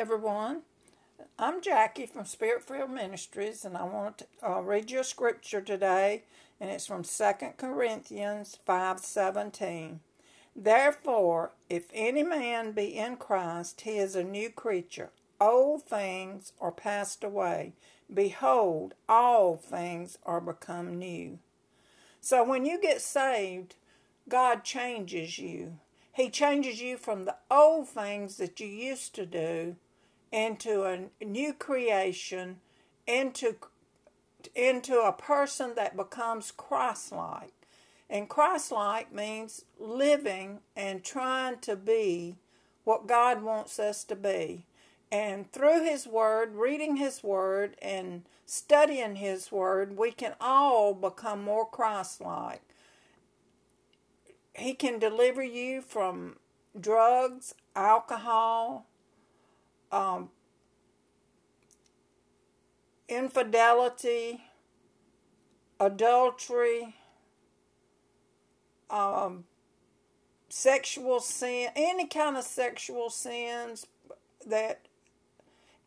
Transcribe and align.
everyone. 0.00 0.62
I'm 1.38 1.60
Jackie 1.60 2.06
from 2.06 2.24
Spirit 2.24 2.62
Filled 2.62 2.90
Ministries, 2.90 3.66
and 3.66 3.76
I 3.76 3.82
want 3.82 4.16
to 4.16 4.26
uh, 4.42 4.60
read 4.60 4.90
you 4.90 5.00
a 5.00 5.04
scripture 5.04 5.60
today, 5.60 6.22
and 6.58 6.70
it's 6.70 6.86
from 6.86 7.02
2 7.02 7.32
Corinthians 7.58 8.58
5:17. 8.66 9.98
Therefore, 10.56 11.52
if 11.68 11.84
any 11.92 12.22
man 12.22 12.72
be 12.72 12.96
in 12.96 13.18
Christ, 13.18 13.82
he 13.82 13.98
is 13.98 14.16
a 14.16 14.24
new 14.24 14.48
creature. 14.48 15.10
Old 15.38 15.82
things 15.82 16.54
are 16.62 16.72
passed 16.72 17.22
away. 17.22 17.74
Behold, 18.12 18.94
all 19.06 19.58
things 19.58 20.16
are 20.24 20.40
become 20.40 20.98
new. 20.98 21.40
So 22.22 22.42
when 22.42 22.64
you 22.64 22.80
get 22.80 23.02
saved, 23.02 23.74
God 24.30 24.64
changes 24.64 25.38
you. 25.38 25.76
He 26.10 26.30
changes 26.30 26.80
you 26.80 26.96
from 26.96 27.26
the 27.26 27.36
old 27.50 27.86
things 27.86 28.38
that 28.38 28.60
you 28.60 28.66
used 28.66 29.14
to 29.16 29.26
do 29.26 29.76
into 30.32 30.84
a 30.84 31.24
new 31.24 31.52
creation, 31.52 32.60
into 33.06 33.56
into 34.54 35.00
a 35.00 35.12
person 35.12 35.74
that 35.76 35.96
becomes 35.96 36.50
Christ-like. 36.50 37.52
And 38.08 38.28
Christ-like 38.28 39.12
means 39.12 39.64
living 39.78 40.60
and 40.74 41.04
trying 41.04 41.58
to 41.60 41.76
be 41.76 42.36
what 42.84 43.06
God 43.06 43.42
wants 43.42 43.78
us 43.78 44.02
to 44.04 44.16
be. 44.16 44.64
And 45.12 45.50
through 45.52 45.84
His 45.84 46.06
Word, 46.06 46.54
reading 46.54 46.96
His 46.96 47.22
Word, 47.22 47.76
and 47.82 48.22
studying 48.46 49.16
His 49.16 49.52
Word, 49.52 49.96
we 49.96 50.10
can 50.10 50.34
all 50.40 50.94
become 50.94 51.42
more 51.42 51.66
Christ 51.66 52.20
like. 52.20 52.62
He 54.54 54.74
can 54.74 54.98
deliver 54.98 55.42
you 55.42 55.82
from 55.82 56.36
drugs, 56.78 57.54
alcohol, 57.76 58.86
um, 59.92 60.30
infidelity, 63.08 64.42
adultery, 65.78 66.94
um, 68.88 69.44
sexual 70.48 71.20
sin, 71.20 71.70
any 71.76 72.06
kind 72.06 72.36
of 72.36 72.44
sexual 72.44 73.10
sins 73.10 73.86
that 74.46 74.86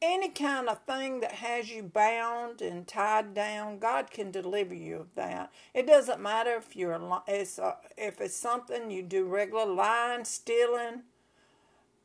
any 0.03 0.27
kind 0.29 0.67
of 0.67 0.79
thing 0.83 1.21
that 1.21 1.31
has 1.31 1.69
you 1.69 1.81
bound 1.81 2.61
and 2.61 2.85
tied 2.85 3.33
down, 3.33 3.79
God 3.79 4.11
can 4.11 4.31
deliver 4.31 4.75
you 4.75 4.97
of 4.97 5.15
that. 5.15 5.51
It 5.73 5.88
doesn't 5.88 6.19
matter 6.21 6.55
if 6.57 6.75
you're 6.75 6.99
it's 7.25 7.57
a, 7.57 7.77
if 7.97 8.19
it's 8.19 8.35
something 8.35 8.91
you 8.91 9.01
do 9.01 9.25
regular 9.25 9.65
lying, 9.65 10.25
stealing, 10.25 11.03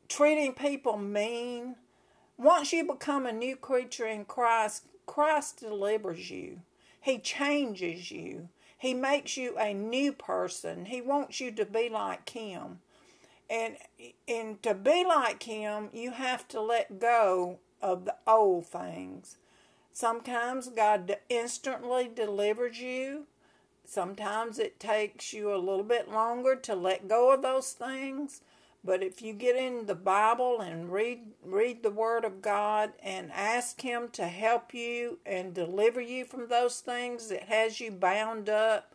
treating 0.07 0.53
people 0.53 0.97
mean. 0.97 1.75
Once 2.39 2.71
you 2.71 2.85
become 2.85 3.25
a 3.25 3.33
new 3.33 3.53
creature 3.53 4.07
in 4.07 4.23
Christ, 4.23 4.85
Christ 5.05 5.59
delivers 5.59 6.31
you. 6.31 6.61
He 7.01 7.19
changes 7.19 8.11
you. 8.11 8.47
He 8.77 8.93
makes 8.93 9.35
you 9.35 9.57
a 9.57 9.73
new 9.73 10.13
person. 10.13 10.85
He 10.85 11.01
wants 11.01 11.41
you 11.41 11.51
to 11.51 11.65
be 11.65 11.89
like 11.89 12.29
him. 12.29 12.79
And 13.49 13.75
and 14.25 14.63
to 14.63 14.73
be 14.73 15.03
like 15.03 15.43
him, 15.43 15.89
you 15.91 16.11
have 16.11 16.47
to 16.49 16.61
let 16.61 16.97
go 16.97 17.59
of 17.81 18.05
the 18.05 18.15
old 18.25 18.67
things. 18.67 19.35
Sometimes 19.91 20.69
God 20.69 21.17
instantly 21.27 22.09
delivers 22.13 22.79
you. 22.79 23.25
Sometimes 23.83 24.59
it 24.59 24.79
takes 24.79 25.33
you 25.33 25.53
a 25.53 25.57
little 25.57 25.83
bit 25.83 26.09
longer 26.09 26.55
to 26.55 26.73
let 26.73 27.09
go 27.09 27.33
of 27.33 27.41
those 27.41 27.73
things. 27.73 28.41
But 28.83 29.03
if 29.03 29.21
you 29.21 29.33
get 29.33 29.55
in 29.55 29.87
the 29.87 29.95
Bible 29.95 30.61
and 30.61 30.91
read 30.91 31.19
read 31.43 31.83
the 31.83 31.91
Word 31.91 32.23
of 32.23 32.41
God 32.41 32.93
and 33.03 33.31
ask 33.33 33.81
Him 33.81 34.07
to 34.13 34.25
help 34.25 34.73
you 34.73 35.19
and 35.25 35.53
deliver 35.53 35.99
you 35.99 36.23
from 36.25 36.47
those 36.47 36.79
things 36.79 37.27
that 37.27 37.43
has 37.43 37.81
you 37.81 37.91
bound 37.91 38.47
up, 38.47 38.93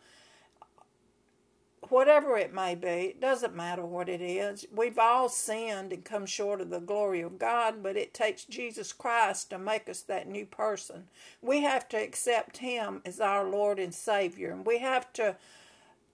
whatever 1.89 2.35
it 2.35 2.51
may 2.51 2.73
be, 2.73 2.87
it 2.87 3.21
doesn't 3.21 3.55
matter 3.55 3.85
what 3.85 4.09
it 4.09 4.21
is. 4.21 4.65
We've 4.73 4.97
all 4.97 5.29
sinned 5.29 5.93
and 5.93 6.03
come 6.03 6.25
short 6.25 6.61
of 6.61 6.71
the 6.71 6.79
glory 6.79 7.21
of 7.21 7.37
God, 7.37 7.83
but 7.83 7.95
it 7.95 8.13
takes 8.13 8.43
Jesus 8.43 8.91
Christ 8.91 9.51
to 9.51 9.59
make 9.59 9.87
us 9.87 10.01
that 10.01 10.27
new 10.27 10.47
person. 10.47 11.09
We 11.43 11.61
have 11.61 11.87
to 11.89 11.97
accept 11.97 12.57
Him 12.57 13.01
as 13.05 13.19
our 13.19 13.47
Lord 13.47 13.77
and 13.77 13.93
Savior, 13.93 14.51
and 14.51 14.65
we 14.65 14.79
have 14.79 15.13
to 15.13 15.35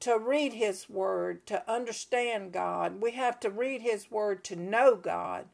to 0.01 0.17
read 0.17 0.53
His 0.53 0.89
Word 0.89 1.45
to 1.47 1.69
understand 1.71 2.51
God. 2.51 3.01
We 3.01 3.11
have 3.11 3.39
to 3.41 3.49
read 3.49 3.81
His 3.81 4.11
Word 4.11 4.43
to 4.45 4.55
know 4.55 4.95
God. 4.95 5.45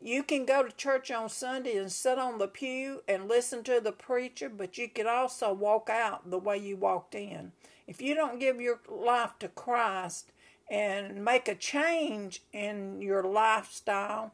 You 0.00 0.22
can 0.24 0.44
go 0.44 0.64
to 0.64 0.76
church 0.76 1.10
on 1.10 1.28
Sunday 1.28 1.76
and 1.76 1.92
sit 1.92 2.18
on 2.18 2.38
the 2.38 2.48
pew 2.48 3.02
and 3.06 3.28
listen 3.28 3.62
to 3.64 3.80
the 3.80 3.92
preacher, 3.92 4.48
but 4.48 4.76
you 4.76 4.88
can 4.88 5.06
also 5.06 5.52
walk 5.52 5.88
out 5.88 6.28
the 6.28 6.38
way 6.38 6.58
you 6.58 6.76
walked 6.76 7.14
in. 7.14 7.52
If 7.86 8.02
you 8.02 8.14
don't 8.14 8.40
give 8.40 8.60
your 8.60 8.80
life 8.88 9.38
to 9.38 9.48
Christ 9.48 10.32
and 10.68 11.24
make 11.24 11.46
a 11.46 11.54
change 11.54 12.42
in 12.52 13.00
your 13.00 13.22
lifestyle, 13.22 14.32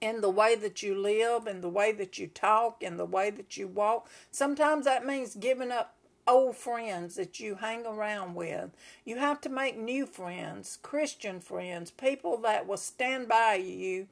in 0.00 0.20
the 0.20 0.30
way 0.30 0.56
that 0.56 0.82
you 0.82 0.98
live, 0.98 1.46
in 1.46 1.60
the 1.60 1.68
way 1.68 1.92
that 1.92 2.18
you 2.18 2.26
talk, 2.26 2.82
in 2.82 2.96
the 2.96 3.06
way 3.06 3.30
that 3.30 3.56
you 3.56 3.68
walk, 3.68 4.08
sometimes 4.32 4.84
that 4.84 5.06
means 5.06 5.36
giving 5.36 5.70
up 5.70 5.94
old 6.26 6.56
friends 6.56 7.16
that 7.16 7.40
you 7.40 7.56
hang 7.56 7.84
around 7.86 8.34
with. 8.34 8.70
You 9.04 9.18
have 9.18 9.40
to 9.42 9.48
make 9.48 9.76
new 9.76 10.06
friends, 10.06 10.78
Christian 10.82 11.40
friends, 11.40 11.90
people 11.90 12.36
that 12.38 12.66
will 12.66 12.76
stand 12.76 13.28
by 13.28 13.56
you 13.56 14.08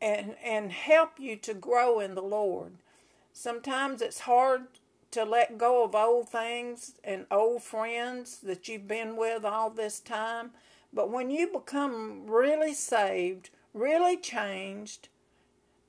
and 0.00 0.36
and 0.42 0.72
help 0.72 1.18
you 1.18 1.36
to 1.36 1.54
grow 1.54 2.00
in 2.00 2.14
the 2.14 2.22
Lord. 2.22 2.74
Sometimes 3.32 4.00
it's 4.00 4.20
hard 4.20 4.62
to 5.10 5.24
let 5.24 5.58
go 5.58 5.84
of 5.84 5.94
old 5.94 6.28
things 6.28 6.94
and 7.04 7.26
old 7.30 7.62
friends 7.62 8.38
that 8.38 8.68
you've 8.68 8.88
been 8.88 9.16
with 9.16 9.44
all 9.44 9.70
this 9.70 10.00
time. 10.00 10.50
But 10.92 11.10
when 11.10 11.30
you 11.30 11.48
become 11.48 12.26
really 12.26 12.74
saved, 12.74 13.50
really 13.72 14.16
changed, 14.16 15.08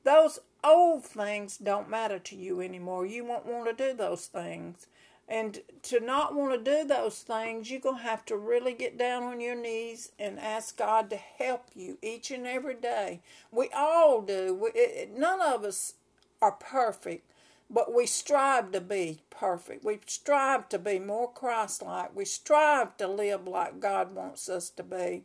those 0.04 0.40
old 0.64 1.04
things 1.04 1.58
don't 1.58 1.90
matter 1.90 2.20
to 2.20 2.36
you 2.36 2.62
anymore. 2.62 3.06
You 3.06 3.26
won't 3.26 3.46
want 3.46 3.66
to 3.66 3.74
do 3.74 3.96
those 3.96 4.28
things. 4.28 4.88
And 5.28 5.62
to 5.84 6.00
not 6.00 6.36
want 6.36 6.54
to 6.54 6.72
do 6.72 6.88
those 6.88 7.20
things, 7.20 7.72
you're 7.72 7.80
going 7.80 7.98
to 7.98 8.04
have 8.04 8.26
to 8.26 8.38
really 8.38 8.74
get 8.74 8.98
down 8.98 9.24
on 9.24 9.42
your 9.42 9.56
knees 9.56 10.12
and 10.20 10.40
ask 10.40 10.78
God 10.78 11.10
to 11.10 11.16
help 11.16 11.66
you 11.74 11.98
each 12.04 12.30
and 12.30 12.46
every 12.46 12.76
day. 12.76 13.22
We 13.52 13.70
all 13.76 14.22
do. 14.22 14.54
We, 14.54 14.70
it, 14.76 15.18
none 15.18 15.42
of 15.42 15.64
us 15.64 15.94
are 16.42 16.52
perfect. 16.52 17.32
But 17.70 17.94
we 17.94 18.06
strive 18.06 18.72
to 18.74 18.82
be 18.82 19.22
perfect. 19.32 19.84
We 19.84 20.00
strive 20.06 20.70
to 20.70 20.78
be 20.78 21.00
more 21.00 21.32
Christ 21.32 21.82
like. 21.82 22.16
We 22.16 22.26
strive 22.26 22.96
to 22.98 23.08
live 23.08 23.48
like 23.48 23.80
God 23.80 24.14
wants 24.14 24.48
us 24.50 24.70
to 24.72 24.84
be. 24.84 25.24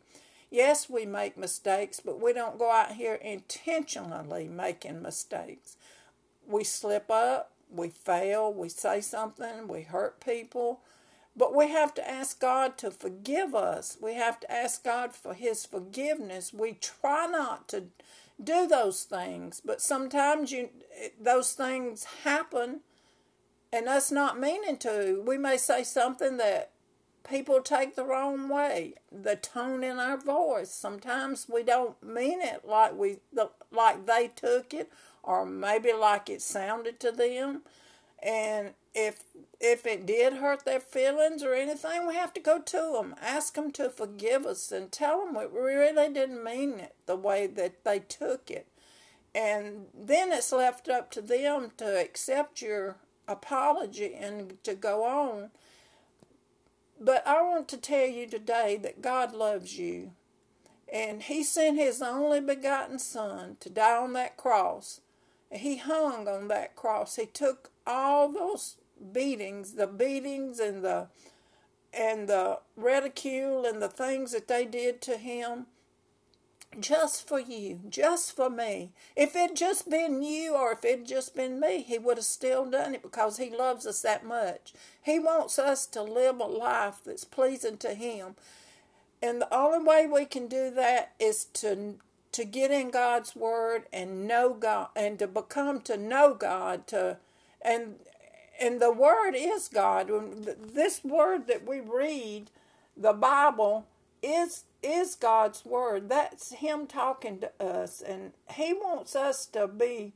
Yes, 0.49 0.89
we 0.89 1.05
make 1.05 1.37
mistakes, 1.37 2.01
but 2.03 2.19
we 2.19 2.33
don't 2.33 2.59
go 2.59 2.71
out 2.71 2.93
here 2.93 3.15
intentionally 3.15 4.47
making 4.47 5.01
mistakes. 5.01 5.77
We 6.47 6.63
slip 6.63 7.09
up, 7.09 7.51
we 7.71 7.89
fail, 7.89 8.53
we 8.53 8.69
say 8.69 9.01
something, 9.01 9.67
we 9.67 9.83
hurt 9.83 10.23
people. 10.23 10.81
But 11.35 11.55
we 11.55 11.69
have 11.69 11.93
to 11.93 12.09
ask 12.09 12.39
God 12.41 12.77
to 12.79 12.91
forgive 12.91 13.55
us. 13.55 13.97
We 14.01 14.15
have 14.15 14.39
to 14.41 14.51
ask 14.51 14.83
God 14.83 15.13
for 15.15 15.33
His 15.33 15.65
forgiveness. 15.65 16.53
We 16.53 16.73
try 16.73 17.25
not 17.27 17.69
to 17.69 17.85
do 18.43 18.67
those 18.67 19.03
things. 19.03 19.61
But 19.63 19.81
sometimes 19.81 20.51
you 20.51 20.69
those 21.19 21.53
things 21.53 22.03
happen 22.23 22.81
and 23.71 23.87
us 23.87 24.11
not 24.11 24.39
meaning 24.39 24.77
to. 24.79 25.23
We 25.25 25.37
may 25.37 25.57
say 25.57 25.83
something 25.83 26.37
that 26.37 26.70
people 27.27 27.61
take 27.61 27.95
the 27.95 28.03
wrong 28.05 28.49
way. 28.49 28.95
The 29.11 29.35
tone 29.35 29.83
in 29.83 29.97
our 29.97 30.17
voice. 30.17 30.71
Sometimes 30.71 31.47
we 31.49 31.63
don't 31.63 32.01
mean 32.03 32.41
it 32.41 32.65
like 32.65 32.95
we 32.95 33.17
like 33.71 34.05
they 34.05 34.27
took 34.27 34.73
it 34.73 34.91
or 35.23 35.45
maybe 35.45 35.93
like 35.93 36.29
it 36.29 36.41
sounded 36.41 36.99
to 36.99 37.11
them. 37.11 37.61
And 38.21 38.73
if 38.93 39.23
if 39.59 39.85
it 39.85 40.05
did 40.05 40.33
hurt 40.33 40.65
their 40.65 40.79
feelings 40.79 41.43
or 41.43 41.53
anything, 41.53 42.07
we 42.07 42.15
have 42.15 42.33
to 42.33 42.39
go 42.39 42.59
to 42.59 42.93
them, 42.93 43.15
ask 43.21 43.53
them 43.53 43.71
to 43.71 43.89
forgive 43.89 44.45
us, 44.45 44.71
and 44.71 44.91
tell 44.91 45.25
them 45.25 45.35
we 45.35 45.45
really 45.59 46.11
didn't 46.11 46.43
mean 46.43 46.79
it 46.79 46.95
the 47.05 47.15
way 47.15 47.47
that 47.47 47.83
they 47.83 47.99
took 47.99 48.49
it. 48.49 48.67
And 49.33 49.85
then 49.93 50.31
it's 50.31 50.51
left 50.51 50.89
up 50.89 51.09
to 51.11 51.21
them 51.21 51.71
to 51.77 52.01
accept 52.01 52.61
your 52.61 52.97
apology 53.27 54.13
and 54.13 54.61
to 54.63 54.73
go 54.73 55.05
on. 55.05 55.51
But 57.03 57.27
I 57.27 57.41
want 57.41 57.67
to 57.69 57.77
tell 57.77 58.07
you 58.07 58.27
today 58.27 58.77
that 58.83 59.01
God 59.01 59.33
loves 59.33 59.79
you. 59.79 60.11
And 60.93 61.23
He 61.23 61.43
sent 61.43 61.79
His 61.79 61.99
only 61.99 62.39
begotten 62.39 62.99
Son 62.99 63.57
to 63.59 63.69
die 63.71 63.97
on 63.97 64.13
that 64.13 64.37
cross. 64.37 65.01
He 65.51 65.77
hung 65.77 66.27
on 66.27 66.47
that 66.49 66.75
cross. 66.75 67.15
He 67.15 67.25
took 67.25 67.71
all 67.87 68.31
those 68.31 68.77
beatings, 69.11 69.73
the 69.73 69.87
beatings 69.87 70.59
and 70.59 70.83
the 70.83 71.07
and 71.93 72.29
the 72.29 72.59
ridicule 72.77 73.65
and 73.65 73.81
the 73.81 73.89
things 73.89 74.31
that 74.31 74.47
they 74.47 74.63
did 74.63 75.01
to 75.01 75.17
him. 75.17 75.65
Just 76.79 77.27
for 77.27 77.39
you, 77.39 77.79
just 77.89 78.35
for 78.35 78.49
me. 78.49 78.91
If 79.15 79.35
it 79.35 79.55
just 79.55 79.89
been 79.89 80.23
you 80.23 80.55
or 80.55 80.71
if 80.71 80.85
it 80.85 81.05
just 81.05 81.35
been 81.35 81.59
me, 81.59 81.83
he 81.83 81.99
would 81.99 82.17
have 82.17 82.25
still 82.25 82.65
done 82.69 82.95
it 82.95 83.01
because 83.01 83.37
he 83.37 83.49
loves 83.49 83.85
us 83.85 84.01
that 84.01 84.25
much. 84.25 84.73
He 85.01 85.19
wants 85.19 85.59
us 85.59 85.85
to 85.87 86.01
live 86.01 86.39
a 86.39 86.45
life 86.45 87.01
that's 87.05 87.25
pleasing 87.25 87.77
to 87.77 87.93
him. 87.93 88.35
And 89.21 89.41
the 89.41 89.53
only 89.53 89.85
way 89.85 90.07
we 90.07 90.25
can 90.25 90.47
do 90.47 90.71
that 90.71 91.13
is 91.19 91.45
to 91.45 91.95
to 92.31 92.45
get 92.45 92.71
in 92.71 92.91
God's 92.91 93.35
word 93.35 93.83
and 93.91 94.25
know 94.25 94.53
God 94.53 94.87
and 94.95 95.19
to 95.19 95.27
become 95.27 95.81
to 95.81 95.97
know 95.97 96.33
God 96.33 96.87
to 96.87 97.17
and 97.61 97.95
and 98.59 98.79
the 98.81 98.91
word 98.91 99.33
is 99.35 99.67
God. 99.67 100.09
This 100.73 101.03
word 101.03 101.47
that 101.47 101.67
we 101.67 101.79
read, 101.79 102.51
the 102.95 103.13
Bible 103.13 103.85
is 104.21 104.65
is 104.83 105.15
God's 105.15 105.63
word. 105.65 106.09
That's 106.09 106.53
him 106.53 106.87
talking 106.87 107.39
to 107.39 107.51
us 107.63 108.01
and 108.01 108.31
he 108.55 108.73
wants 108.73 109.15
us 109.15 109.45
to 109.47 109.67
be 109.67 110.13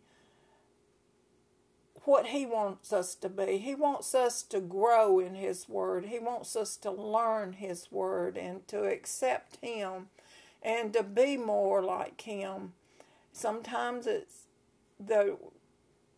what 2.05 2.27
he 2.27 2.45
wants 2.45 2.93
us 2.93 3.15
to 3.15 3.29
be. 3.29 3.57
He 3.57 3.75
wants 3.75 4.13
us 4.15 4.43
to 4.43 4.59
grow 4.59 5.19
in 5.19 5.35
his 5.35 5.67
word. 5.67 6.05
He 6.05 6.19
wants 6.19 6.55
us 6.55 6.77
to 6.77 6.91
learn 6.91 7.53
his 7.53 7.91
word 7.91 8.37
and 8.37 8.67
to 8.67 8.83
accept 8.85 9.57
him 9.61 10.07
and 10.61 10.93
to 10.93 11.03
be 11.03 11.37
more 11.37 11.83
like 11.83 12.21
him. 12.21 12.73
Sometimes 13.33 14.07
it's 14.07 14.45
the 14.99 15.37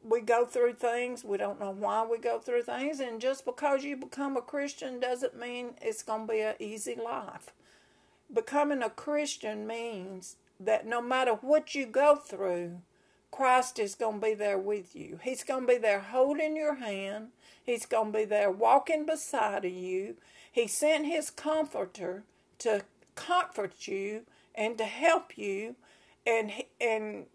we 0.03 0.21
go 0.21 0.45
through 0.45 0.73
things, 0.73 1.23
we 1.23 1.37
don't 1.37 1.59
know 1.59 1.71
why 1.71 2.05
we 2.05 2.17
go 2.17 2.39
through 2.39 2.63
things, 2.63 2.99
and 2.99 3.19
just 3.19 3.45
because 3.45 3.83
you 3.83 3.97
become 3.97 4.37
a 4.37 4.41
Christian 4.41 4.99
doesn't 4.99 5.37
mean 5.37 5.71
it's 5.81 6.03
going 6.03 6.27
to 6.27 6.33
be 6.33 6.39
an 6.39 6.55
easy 6.59 6.95
life. 6.95 7.53
Becoming 8.33 8.83
a 8.83 8.89
Christian 8.89 9.65
means 9.65 10.35
that 10.59 10.85
no 10.85 11.01
matter 11.01 11.33
what 11.33 11.75
you 11.75 11.85
go 11.85 12.15
through, 12.15 12.81
Christ 13.31 13.79
is 13.79 13.95
going 13.95 14.19
to 14.19 14.27
be 14.27 14.33
there 14.33 14.57
with 14.57 14.95
you. 14.95 15.19
He's 15.21 15.43
going 15.43 15.67
to 15.67 15.73
be 15.73 15.77
there 15.77 15.99
holding 15.99 16.55
your 16.55 16.75
hand. 16.75 17.29
He's 17.63 17.85
going 17.85 18.11
to 18.11 18.19
be 18.19 18.25
there 18.25 18.51
walking 18.51 19.05
beside 19.05 19.65
of 19.65 19.71
you. 19.71 20.15
He 20.51 20.67
sent 20.67 21.05
his 21.05 21.29
comforter 21.29 22.23
to 22.59 22.83
comfort 23.15 23.87
you 23.87 24.21
and 24.55 24.77
to 24.77 24.85
help 24.85 25.37
you 25.37 25.75
and 26.25 26.51
and 26.81 27.25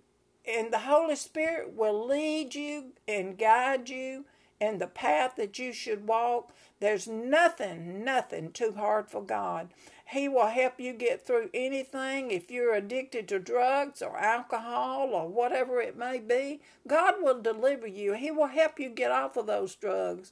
and 0.47 0.73
the 0.73 0.81
Holy 0.81 1.17
Spirit 1.17 1.75
will 1.75 2.07
lead 2.07 2.55
you 2.55 2.93
and 3.07 3.39
guide 3.39 3.89
you 3.89 4.25
in 4.63 4.79
the 4.79 4.87
path 4.87 5.35
that 5.37 5.59
you 5.59 5.73
should 5.73 6.07
walk. 6.07 6.53
There's 6.79 7.09
nothing, 7.09 8.05
nothing 8.05 8.53
too 8.53 8.75
hard 8.77 9.11
for 9.11 9.21
God. 9.21 9.71
He 10.07 10.29
will 10.29 10.47
help 10.47 10.79
you 10.79 10.93
get 10.93 11.27
through 11.27 11.51
anything. 11.53 12.31
If 12.31 12.49
you're 12.51 12.75
addicted 12.75 13.27
to 13.29 13.41
drugs 13.41 14.03
or 14.03 14.17
alcohol 14.17 15.11
or 15.15 15.29
whatever 15.29 15.81
it 15.81 15.97
may 15.99 16.19
be, 16.21 16.61
God 16.87 17.15
will 17.21 17.43
deliver 17.43 17.89
you. 17.89 18.13
He 18.13 18.31
will 18.31 18.47
help 18.47 18.79
you 18.79 18.89
get 18.89 19.11
off 19.11 19.37
of 19.37 19.47
those 19.47 19.75
drugs. 19.75 20.31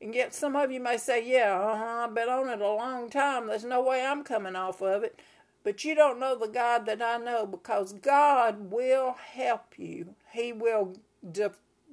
And 0.00 0.12
yet, 0.14 0.34
some 0.34 0.56
of 0.56 0.72
you 0.72 0.80
may 0.80 0.96
say, 0.96 1.24
Yeah, 1.28 1.60
uh-huh, 1.60 2.06
I've 2.06 2.14
been 2.14 2.28
on 2.28 2.48
it 2.48 2.60
a 2.60 2.68
long 2.68 3.10
time. 3.10 3.46
There's 3.46 3.64
no 3.64 3.82
way 3.82 4.04
I'm 4.04 4.24
coming 4.24 4.56
off 4.56 4.80
of 4.80 5.04
it. 5.04 5.20
But 5.62 5.84
you 5.84 5.94
don't 5.94 6.18
know 6.18 6.36
the 6.36 6.48
God 6.48 6.86
that 6.86 7.02
I 7.02 7.18
know 7.18 7.46
because 7.46 7.92
God 7.92 8.70
will 8.72 9.16
help 9.34 9.74
you. 9.76 10.14
He 10.32 10.52
will 10.52 10.94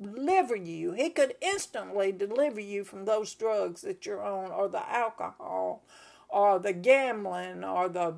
deliver 0.01 0.55
you. 0.55 0.91
He 0.91 1.09
could 1.09 1.35
instantly 1.41 2.11
deliver 2.11 2.59
you 2.59 2.83
from 2.83 3.05
those 3.05 3.33
drugs 3.33 3.81
that 3.81 4.05
you're 4.05 4.23
on, 4.23 4.51
or 4.51 4.67
the 4.67 4.87
alcohol, 4.89 5.83
or 6.29 6.59
the 6.59 6.73
gambling, 6.73 7.63
or 7.63 7.89
the 7.89 8.15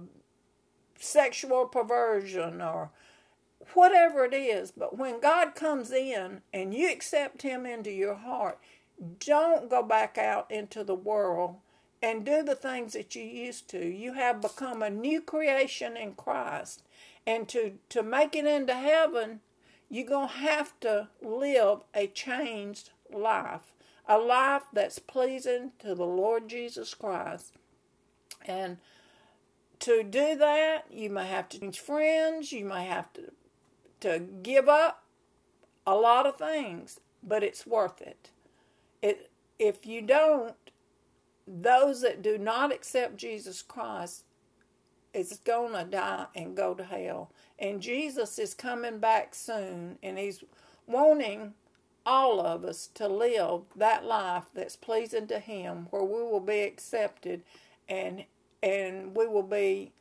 sexual 0.99 1.65
perversion, 1.65 2.61
or 2.61 2.91
whatever 3.73 4.25
it 4.25 4.33
is. 4.33 4.71
But 4.71 4.97
when 4.97 5.19
God 5.19 5.55
comes 5.55 5.91
in 5.91 6.41
and 6.53 6.73
you 6.73 6.91
accept 6.91 7.41
Him 7.41 7.65
into 7.65 7.91
your 7.91 8.15
heart, 8.15 8.59
don't 9.19 9.69
go 9.69 9.83
back 9.83 10.17
out 10.17 10.49
into 10.49 10.83
the 10.83 10.95
world 10.95 11.57
and 12.01 12.25
do 12.25 12.43
the 12.43 12.55
things 12.55 12.93
that 12.93 13.15
you 13.15 13.23
used 13.23 13.69
to. 13.69 13.85
You 13.85 14.13
have 14.13 14.41
become 14.41 14.81
a 14.81 14.89
new 14.89 15.21
creation 15.21 15.97
in 15.97 16.13
Christ. 16.13 16.83
And 17.25 17.47
to, 17.49 17.73
to 17.89 18.03
make 18.03 18.35
it 18.35 18.45
into 18.45 18.73
heaven, 18.73 19.41
you're 19.89 20.07
going 20.07 20.29
to 20.29 20.35
have 20.35 20.79
to 20.81 21.07
live 21.21 21.79
a 21.93 22.07
changed 22.07 22.91
life, 23.13 23.73
a 24.07 24.17
life 24.17 24.63
that's 24.73 24.99
pleasing 24.99 25.71
to 25.79 25.95
the 25.95 26.05
Lord 26.05 26.47
Jesus 26.47 26.93
Christ. 26.93 27.53
And 28.45 28.77
to 29.79 30.03
do 30.03 30.35
that, 30.35 30.85
you 30.89 31.09
may 31.09 31.27
have 31.27 31.49
to 31.49 31.59
change 31.59 31.79
friends, 31.79 32.51
you 32.51 32.65
may 32.65 32.85
have 32.85 33.11
to, 33.13 33.31
to 34.01 34.19
give 34.19 34.67
up 34.67 35.03
a 35.85 35.95
lot 35.95 36.25
of 36.25 36.37
things, 36.37 36.99
but 37.23 37.43
it's 37.43 37.65
worth 37.65 38.01
it. 38.01 38.29
It 39.01 39.31
if 39.59 39.85
you 39.85 40.01
don't, 40.01 40.55
those 41.47 42.01
that 42.01 42.21
do 42.21 42.37
not 42.37 42.73
accept 42.73 43.17
Jesus 43.17 43.61
Christ 43.61 44.23
is 45.17 45.39
going 45.43 45.73
to 45.73 45.89
die 45.89 46.27
and 46.35 46.55
go 46.55 46.73
to 46.73 46.83
hell. 46.83 47.31
And 47.59 47.81
Jesus 47.81 48.39
is 48.39 48.53
coming 48.53 48.99
back 48.99 49.35
soon, 49.35 49.97
and 50.03 50.17
He's 50.17 50.43
wanting 50.87 51.53
all 52.05 52.39
of 52.39 52.63
us 52.63 52.87
to 52.95 53.07
live 53.07 53.63
that 53.75 54.05
life 54.05 54.45
that's 54.53 54.75
pleasing 54.75 55.27
to 55.27 55.39
Him, 55.39 55.87
where 55.91 56.03
we 56.03 56.21
will 56.21 56.39
be 56.39 56.61
accepted 56.61 57.43
and 57.89 58.25
and 58.63 59.15
we 59.15 59.27
will 59.27 59.43
be 59.43 59.91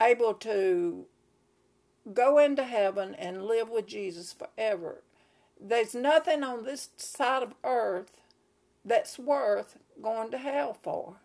able 0.00 0.34
to 0.34 1.06
go 2.12 2.38
into 2.38 2.64
heaven 2.64 3.14
and 3.14 3.46
live 3.46 3.68
with 3.70 3.86
Jesus 3.86 4.34
forever. 4.34 5.02
There's 5.60 5.94
nothing 5.94 6.42
on 6.44 6.64
this 6.64 6.90
side 6.96 7.42
of 7.42 7.54
earth 7.64 8.20
that's 8.84 9.18
worth 9.18 9.78
going 10.02 10.30
to 10.30 10.38
hell 10.38 10.74
for. 10.74 11.16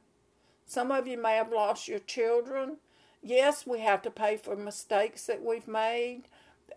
Some 0.65 0.91
of 0.91 1.07
you 1.07 1.21
may 1.21 1.35
have 1.35 1.51
lost 1.51 1.87
your 1.87 1.99
children. 1.99 2.77
Yes, 3.23 3.67
we 3.67 3.81
have 3.81 4.01
to 4.03 4.11
pay 4.11 4.37
for 4.37 4.55
mistakes 4.55 5.25
that 5.27 5.43
we've 5.43 5.67
made. 5.67 6.23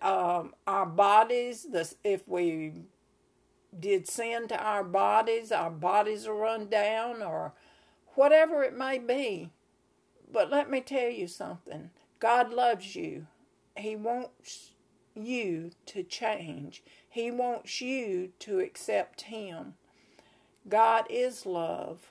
Um, 0.03 0.55
our 0.67 0.85
bodies, 0.85 1.67
if 2.05 2.29
we 2.29 2.73
did 3.79 4.07
sin 4.07 4.49
to 4.49 4.63
our 4.63 4.85
bodies, 4.85 5.51
our 5.51 5.71
bodies 5.71 6.27
are 6.27 6.35
run 6.35 6.69
down, 6.69 7.23
or 7.23 7.55
whatever 8.15 8.63
it 8.63 8.77
may 8.77 8.99
be. 8.99 9.51
But 10.31 10.51
let 10.51 10.71
me 10.71 10.81
tell 10.81 11.09
you 11.11 11.29
something 11.29 11.91
God 12.19 12.53
loves 12.53 12.95
you. 12.95 13.27
He 13.77 13.97
wants 13.97 14.73
you 15.15 15.71
to 15.87 16.03
change, 16.03 16.83
He 17.09 17.31
wants 17.31 17.81
you 17.81 18.33
to 18.41 18.61
accept 18.61 19.23
Him. 19.23 19.75
God 20.69 21.07
is 21.09 21.47
love. 21.47 22.11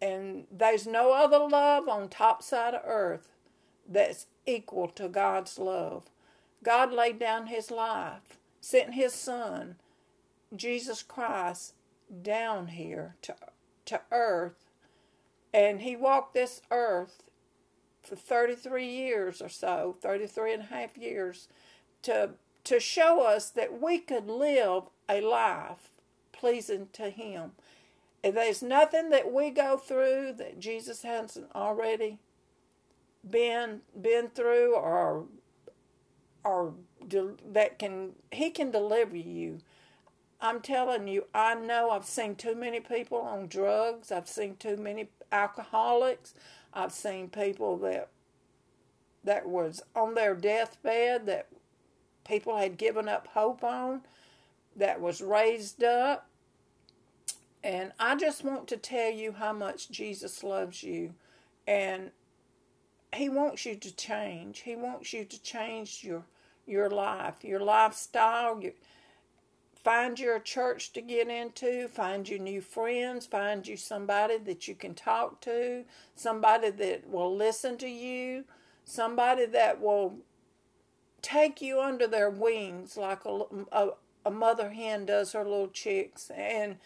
And 0.00 0.46
there's 0.50 0.86
no 0.86 1.12
other 1.12 1.38
love 1.38 1.88
on 1.88 2.08
top 2.08 2.42
side 2.42 2.74
of 2.74 2.82
earth 2.84 3.33
that's 3.88 4.26
equal 4.46 4.88
to 4.88 5.08
God's 5.08 5.58
love. 5.58 6.04
God 6.62 6.92
laid 6.92 7.18
down 7.18 7.48
his 7.48 7.70
life, 7.70 8.38
sent 8.60 8.94
his 8.94 9.12
son, 9.12 9.76
Jesus 10.54 11.02
Christ, 11.02 11.74
down 12.22 12.68
here 12.68 13.16
to, 13.22 13.34
to 13.86 14.00
earth. 14.10 14.64
And 15.52 15.82
he 15.82 15.96
walked 15.96 16.34
this 16.34 16.62
earth 16.70 17.22
for 18.02 18.16
33 18.16 18.86
years 18.86 19.40
or 19.40 19.48
so, 19.48 19.96
33 20.00 20.54
and 20.54 20.62
a 20.62 20.66
half 20.66 20.96
years, 20.96 21.48
to, 22.02 22.30
to 22.64 22.80
show 22.80 23.22
us 23.26 23.50
that 23.50 23.80
we 23.80 23.98
could 23.98 24.28
live 24.28 24.84
a 25.08 25.20
life 25.20 25.90
pleasing 26.32 26.88
to 26.92 27.10
Him. 27.10 27.52
If 28.22 28.34
there's 28.34 28.62
nothing 28.62 29.10
that 29.10 29.32
we 29.32 29.50
go 29.50 29.76
through 29.76 30.34
that 30.38 30.58
Jesus 30.58 31.02
hasn't 31.02 31.50
already 31.54 32.18
been 33.28 33.80
been 34.00 34.28
through 34.28 34.74
or 34.74 35.24
or 36.44 36.74
that 37.52 37.78
can 37.78 38.12
he 38.32 38.50
can 38.50 38.70
deliver 38.70 39.16
you. 39.16 39.58
I'm 40.40 40.60
telling 40.60 41.08
you, 41.08 41.24
I 41.34 41.54
know 41.54 41.90
I've 41.90 42.04
seen 42.04 42.34
too 42.34 42.54
many 42.54 42.80
people 42.80 43.18
on 43.18 43.46
drugs. 43.46 44.12
I've 44.12 44.28
seen 44.28 44.56
too 44.56 44.76
many 44.76 45.08
alcoholics. 45.32 46.34
I've 46.72 46.92
seen 46.92 47.28
people 47.28 47.78
that 47.78 48.08
that 49.22 49.48
was 49.48 49.82
on 49.96 50.14
their 50.14 50.34
deathbed 50.34 51.24
that 51.26 51.48
people 52.26 52.58
had 52.58 52.76
given 52.76 53.08
up 53.08 53.28
hope 53.28 53.64
on 53.64 54.02
that 54.76 55.00
was 55.00 55.22
raised 55.22 55.82
up 55.82 56.28
and 57.64 57.92
I 57.98 58.14
just 58.14 58.44
want 58.44 58.68
to 58.68 58.76
tell 58.76 59.10
you 59.10 59.32
how 59.32 59.54
much 59.54 59.90
Jesus 59.90 60.44
loves 60.44 60.82
you. 60.82 61.14
And 61.66 62.10
he 63.14 63.28
wants 63.28 63.66
you 63.66 63.76
to 63.76 63.94
change. 63.94 64.60
He 64.60 64.76
wants 64.76 65.12
you 65.12 65.24
to 65.24 65.42
change 65.42 66.02
your 66.02 66.24
your 66.66 66.88
life, 66.88 67.34
your 67.42 67.60
lifestyle, 67.60 68.60
your, 68.62 68.72
find 69.82 70.18
you 70.18 70.34
a 70.34 70.40
church 70.40 70.92
to 70.94 71.02
get 71.02 71.28
into, 71.28 71.88
find 71.88 72.26
you 72.26 72.38
new 72.38 72.62
friends, 72.62 73.26
find 73.26 73.66
you 73.66 73.76
somebody 73.76 74.38
that 74.38 74.66
you 74.66 74.74
can 74.74 74.94
talk 74.94 75.42
to, 75.42 75.84
somebody 76.14 76.70
that 76.70 77.06
will 77.06 77.36
listen 77.36 77.76
to 77.76 77.88
you, 77.88 78.44
somebody 78.84 79.44
that 79.44 79.80
will 79.80 80.16
take 81.20 81.60
you 81.60 81.80
under 81.80 82.06
their 82.06 82.30
wings 82.30 82.96
like 82.96 83.24
a, 83.26 83.42
a, 83.72 83.88
a 84.26 84.30
mother 84.30 84.70
hen 84.70 85.06
does 85.06 85.32
her 85.32 85.44
little 85.44 85.68
chicks 85.68 86.30
and 86.34 86.76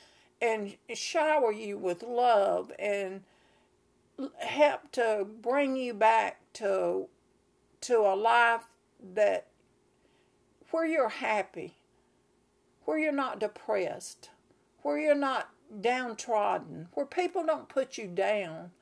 and 0.40 0.76
shower 0.94 1.50
you 1.50 1.76
with 1.76 2.04
love 2.04 2.70
and 2.78 3.22
help 4.38 4.90
to 4.92 5.26
bring 5.40 5.76
you 5.76 5.94
back 5.94 6.40
to 6.54 7.08
to 7.80 7.98
a 7.98 8.16
life 8.16 8.64
that 9.14 9.46
where 10.70 10.86
you're 10.86 11.08
happy, 11.08 11.76
where 12.84 12.98
you're 12.98 13.12
not 13.12 13.38
depressed, 13.38 14.30
where 14.82 14.98
you're 14.98 15.14
not 15.14 15.50
downtrodden, 15.80 16.88
where 16.94 17.06
people 17.06 17.44
don't 17.44 17.68
put 17.68 17.96
you 17.96 18.06
down. 18.06 18.72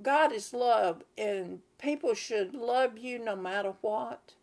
God 0.00 0.32
is 0.32 0.52
love, 0.52 1.02
and 1.16 1.60
people 1.78 2.14
should 2.14 2.54
love 2.54 2.98
you 2.98 3.18
no 3.18 3.34
matter 3.34 3.74
what. 3.80 4.34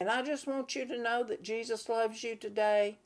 And 0.00 0.08
I 0.08 0.22
just 0.22 0.46
want 0.46 0.74
you 0.74 0.86
to 0.86 1.00
know 1.00 1.22
that 1.24 1.42
Jesus 1.42 1.88
loves 1.88 2.24
you 2.24 2.34
today 2.34 2.98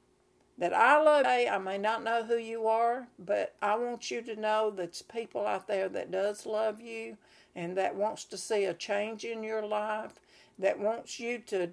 that 0.58 0.74
I 0.74 1.00
love 1.02 1.24
you. 1.24 1.48
I 1.48 1.58
may 1.58 1.78
not 1.78 2.02
know 2.02 2.24
who 2.24 2.36
you 2.36 2.66
are, 2.66 3.08
but 3.18 3.54
I 3.62 3.76
want 3.76 4.10
you 4.10 4.22
to 4.22 4.36
know 4.36 4.70
there's 4.70 5.02
people 5.02 5.46
out 5.46 5.68
there 5.68 5.88
that 5.88 6.10
does 6.10 6.46
love 6.46 6.80
you 6.80 7.16
and 7.54 7.76
that 7.78 7.94
wants 7.94 8.24
to 8.26 8.36
see 8.36 8.64
a 8.64 8.74
change 8.74 9.24
in 9.24 9.42
your 9.42 9.64
life, 9.64 10.20
that 10.58 10.78
wants 10.78 11.20
you 11.20 11.38
to 11.46 11.70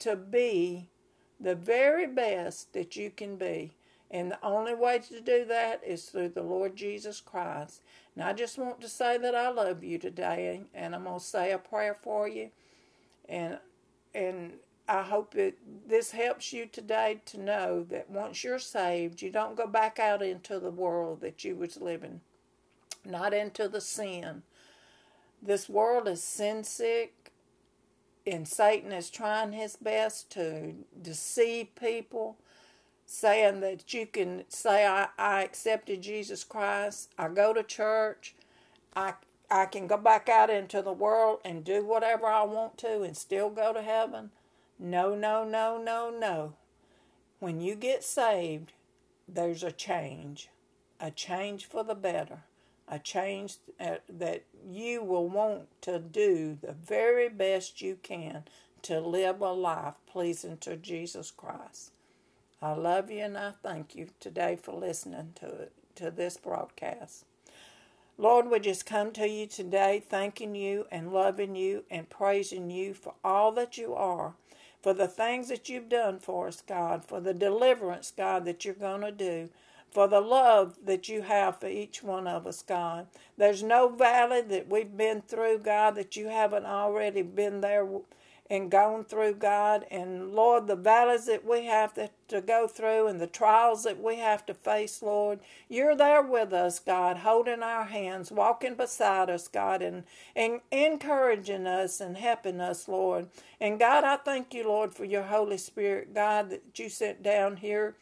to 0.00 0.14
be 0.14 0.88
the 1.40 1.56
very 1.56 2.06
best 2.06 2.72
that 2.72 2.94
you 2.94 3.10
can 3.10 3.36
be. 3.36 3.72
And 4.10 4.30
the 4.30 4.38
only 4.44 4.74
way 4.74 5.00
to 5.00 5.20
do 5.20 5.44
that 5.46 5.82
is 5.84 6.06
through 6.06 6.30
the 6.30 6.42
Lord 6.42 6.76
Jesus 6.76 7.20
Christ. 7.20 7.82
And 8.14 8.24
I 8.24 8.32
just 8.32 8.58
want 8.58 8.80
to 8.80 8.88
say 8.88 9.18
that 9.18 9.34
I 9.34 9.50
love 9.50 9.84
you 9.84 9.98
today 9.98 10.62
and 10.72 10.94
I'm 10.94 11.04
to 11.04 11.20
say 11.20 11.52
a 11.52 11.58
prayer 11.58 11.94
for 11.94 12.28
you. 12.28 12.50
And 13.28 13.58
and 14.14 14.52
I 14.88 15.02
hope 15.02 15.34
that 15.34 15.54
this 15.86 16.12
helps 16.12 16.52
you 16.52 16.66
today 16.66 17.20
to 17.26 17.38
know 17.40 17.84
that 17.90 18.10
once 18.10 18.42
you're 18.42 18.58
saved, 18.58 19.20
you 19.20 19.30
don't 19.30 19.56
go 19.56 19.66
back 19.66 19.98
out 19.98 20.22
into 20.22 20.58
the 20.58 20.70
world 20.70 21.20
that 21.20 21.44
you 21.44 21.56
was 21.56 21.76
living, 21.76 22.22
not 23.04 23.34
into 23.34 23.68
the 23.68 23.82
sin. 23.82 24.42
This 25.42 25.68
world 25.68 26.08
is 26.08 26.22
sin 26.22 26.64
sick, 26.64 27.32
and 28.26 28.48
Satan 28.48 28.92
is 28.92 29.10
trying 29.10 29.52
his 29.52 29.76
best 29.76 30.30
to 30.32 30.74
deceive 31.00 31.74
people, 31.74 32.38
saying 33.06 33.60
that 33.60 33.92
you 33.92 34.06
can 34.06 34.44
say, 34.48 34.86
I, 34.86 35.08
I 35.18 35.42
accepted 35.42 36.02
Jesus 36.02 36.44
Christ, 36.44 37.10
I 37.18 37.28
go 37.28 37.52
to 37.52 37.62
church, 37.62 38.34
I 38.96 39.14
I 39.50 39.64
can 39.66 39.86
go 39.86 39.96
back 39.96 40.28
out 40.28 40.50
into 40.50 40.82
the 40.82 40.92
world 40.92 41.40
and 41.44 41.64
do 41.64 41.84
whatever 41.84 42.26
I 42.26 42.42
want 42.42 42.76
to 42.78 43.02
and 43.02 43.16
still 43.16 43.48
go 43.48 43.72
to 43.72 43.80
heaven. 43.80 44.30
No, 44.78 45.14
no, 45.14 45.44
no, 45.44 45.82
no, 45.82 46.10
no. 46.16 46.54
When 47.40 47.60
you 47.60 47.74
get 47.74 48.04
saved, 48.04 48.72
there's 49.26 49.62
a 49.62 49.72
change, 49.72 50.48
a 51.00 51.10
change 51.10 51.66
for 51.66 51.82
the 51.82 51.94
better, 51.94 52.44
a 52.86 52.98
change 52.98 53.56
that 53.78 54.44
you 54.68 55.02
will 55.02 55.28
want 55.28 55.68
to 55.82 55.98
do 55.98 56.58
the 56.60 56.72
very 56.72 57.28
best 57.28 57.82
you 57.82 57.98
can 58.02 58.44
to 58.82 59.00
live 59.00 59.40
a 59.40 59.52
life 59.52 59.94
pleasing 60.06 60.56
to 60.58 60.76
Jesus 60.76 61.30
Christ. 61.30 61.90
I 62.62 62.72
love 62.72 63.10
you 63.10 63.24
and 63.24 63.36
I 63.36 63.52
thank 63.62 63.94
you 63.94 64.08
today 64.20 64.56
for 64.60 64.72
listening 64.72 65.32
to 65.36 65.46
it, 65.46 65.72
to 65.96 66.10
this 66.10 66.36
broadcast. 66.36 67.24
Lord, 68.16 68.50
we 68.50 68.58
just 68.58 68.86
come 68.86 69.12
to 69.12 69.28
you 69.28 69.46
today 69.46 70.02
thanking 70.08 70.54
you 70.56 70.86
and 70.90 71.12
loving 71.12 71.54
you 71.54 71.84
and 71.90 72.08
praising 72.10 72.70
you 72.70 72.94
for 72.94 73.14
all 73.22 73.52
that 73.52 73.78
you 73.78 73.94
are 73.94 74.34
for 74.88 74.94
the 74.94 75.06
things 75.06 75.50
that 75.50 75.68
you've 75.68 75.90
done 75.90 76.18
for 76.18 76.48
us, 76.48 76.62
God, 76.66 77.04
for 77.04 77.20
the 77.20 77.34
deliverance, 77.34 78.10
God, 78.16 78.46
that 78.46 78.64
you're 78.64 78.72
going 78.72 79.02
to 79.02 79.12
do, 79.12 79.50
for 79.90 80.08
the 80.08 80.22
love 80.22 80.78
that 80.86 81.10
you 81.10 81.20
have 81.20 81.60
for 81.60 81.68
each 81.68 82.02
one 82.02 82.26
of 82.26 82.46
us, 82.46 82.62
God. 82.62 83.06
There's 83.36 83.62
no 83.62 83.90
valley 83.90 84.40
that 84.40 84.70
we've 84.70 84.96
been 84.96 85.20
through, 85.20 85.58
God, 85.58 85.94
that 85.96 86.16
you 86.16 86.28
haven't 86.28 86.64
already 86.64 87.20
been 87.20 87.60
there 87.60 87.86
and 88.50 88.70
gone 88.70 89.04
through, 89.04 89.34
God. 89.34 89.86
And 89.90 90.32
Lord, 90.34 90.66
the 90.66 90.76
valleys 90.76 91.26
that 91.26 91.44
we 91.46 91.66
have 91.66 91.94
to, 91.94 92.10
to 92.28 92.40
go 92.40 92.68
through 92.68 93.08
and 93.08 93.20
the 93.20 93.26
trials 93.26 93.84
that 93.84 94.02
we 94.02 94.16
have 94.18 94.46
to 94.46 94.54
face, 94.54 95.02
Lord, 95.02 95.40
you're 95.68 95.96
there 95.96 96.22
with 96.22 96.52
us, 96.52 96.78
God, 96.80 97.18
holding 97.18 97.62
our 97.62 97.84
hands, 97.84 98.32
walking 98.32 98.74
beside 98.74 99.30
us, 99.30 99.48
God, 99.48 99.82
and, 99.82 100.04
and 100.36 100.60
encouraging 100.70 101.66
us 101.66 102.00
and 102.00 102.16
helping 102.16 102.60
us, 102.60 102.88
Lord. 102.88 103.28
And 103.60 103.78
God, 103.78 104.04
I 104.04 104.16
thank 104.16 104.54
you, 104.54 104.68
Lord, 104.68 104.94
for 104.94 105.04
your 105.04 105.24
Holy 105.24 105.58
Spirit, 105.58 106.14
God, 106.14 106.50
that 106.50 106.78
you 106.78 106.88
sent 106.88 107.22
down 107.22 107.58
here 107.58 107.94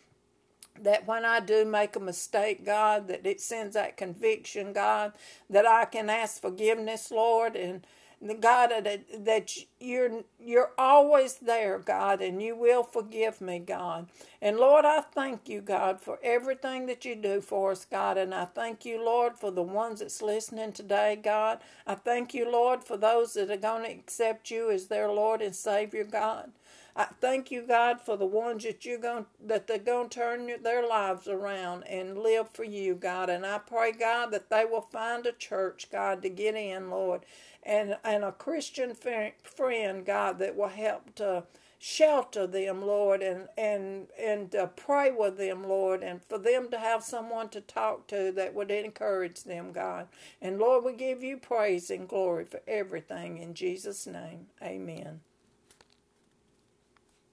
that 0.82 1.06
when 1.06 1.24
I 1.24 1.40
do 1.40 1.64
make 1.64 1.96
a 1.96 2.00
mistake, 2.00 2.64
God, 2.64 3.08
that 3.08 3.26
it 3.26 3.40
sends 3.40 3.74
that 3.74 3.96
conviction, 3.96 4.72
God, 4.72 5.12
that 5.50 5.66
I 5.66 5.86
can 5.86 6.10
ask 6.10 6.40
forgiveness, 6.40 7.10
Lord, 7.10 7.56
and 7.56 7.86
God, 8.40 8.72
uh, 8.72 8.80
that 9.20 9.56
you're 9.80 10.24
you're 10.40 10.72
always 10.78 11.36
there, 11.36 11.78
God, 11.78 12.22
and 12.22 12.42
you 12.42 12.56
will 12.56 12.82
forgive 12.84 13.40
me, 13.40 13.60
God. 13.60 14.08
And 14.42 14.58
Lord, 14.58 14.84
I 14.84 15.02
thank 15.02 15.48
you, 15.48 15.60
God, 15.60 16.00
for 16.00 16.18
everything 16.22 16.86
that 16.86 17.04
you 17.04 17.16
do 17.16 17.40
for 17.40 17.72
us, 17.72 17.84
God. 17.84 18.18
And 18.18 18.34
I 18.34 18.46
thank 18.46 18.84
you, 18.84 19.04
Lord, 19.04 19.36
for 19.38 19.50
the 19.52 19.62
ones 19.62 20.00
that's 20.00 20.22
listening 20.22 20.72
today, 20.72 21.16
God. 21.22 21.60
I 21.86 21.94
thank 21.96 22.34
you, 22.34 22.50
Lord, 22.50 22.84
for 22.84 22.96
those 22.96 23.34
that 23.34 23.50
are 23.50 23.56
going 23.58 23.84
to 23.84 23.90
accept 23.92 24.50
you 24.50 24.70
as 24.70 24.88
their 24.88 25.10
Lord 25.12 25.42
and 25.42 25.54
Savior, 25.56 26.04
God. 26.04 26.52
I 26.96 27.06
thank 27.22 27.52
you, 27.52 27.62
God, 27.62 28.02
for 28.02 28.18
the 28.18 28.26
ones 28.26 28.64
that 28.64 28.86
you're 28.86 28.98
going 28.98 29.26
that 29.46 29.68
they're 29.68 29.78
going 29.78 30.10
to 30.10 30.20
turn 30.20 30.50
their 30.62 30.86
lives 30.88 31.28
around 31.28 31.84
and 31.84 32.18
live 32.18 32.50
for 32.50 32.64
you, 32.64 32.96
God. 32.96 33.30
And 33.30 33.46
I 33.46 33.58
pray, 33.60 33.92
God, 33.92 34.32
that 34.32 34.50
they 34.50 34.66
will 34.66 34.82
find 34.82 35.26
a 35.26 35.32
church, 35.32 35.88
God, 35.92 36.22
to 36.22 36.30
get 36.30 36.56
in, 36.56 36.90
Lord, 36.90 37.22
and 37.64 37.96
and 38.04 38.24
a 38.24 38.32
Christian 38.32 38.94
friend, 38.94 40.06
God, 40.06 40.38
that 40.40 40.56
will 40.56 40.68
help 40.68 41.14
to 41.16 41.44
shelter 41.78 42.46
them, 42.46 42.82
Lord, 42.82 43.22
and 43.22 43.48
and 43.58 44.08
and 44.20 44.54
pray 44.76 45.12
with 45.12 45.38
them, 45.38 45.64
Lord, 45.64 46.02
and 46.02 46.22
for 46.24 46.38
them 46.38 46.70
to 46.72 46.78
have 46.78 47.04
someone 47.04 47.50
to 47.50 47.62
talk 47.62 48.08
to 48.08 48.32
that 48.32 48.54
would 48.54 48.70
encourage 48.72 49.44
them, 49.44 49.72
God. 49.72 50.08
And 50.42 50.58
Lord, 50.60 50.84
we 50.84 50.94
give 50.94 51.24
you 51.24 51.38
praise 51.38 51.90
and 51.90 52.08
glory 52.08 52.44
for 52.46 52.62
everything 52.68 53.38
in 53.38 53.54
Jesus' 53.54 54.06
name. 54.06 54.48
Amen. 54.62 55.20